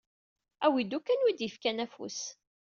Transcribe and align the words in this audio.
Awi-d 0.65 0.91
ukan 0.97 1.23
win 1.23 1.31
i 1.31 1.33
d-yefkan 1.37 1.83
afus. 1.85 2.19